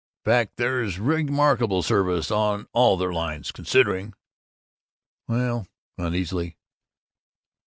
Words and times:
Fact, 0.25 0.55
there's 0.57 0.97
remarkable 0.97 1.83
service 1.83 2.31
on 2.31 2.67
all 2.73 2.97
their 2.97 3.13
lines 3.13 3.51
considering." 3.51 4.15
"Well" 5.27 5.67
uneasily. 5.99 6.57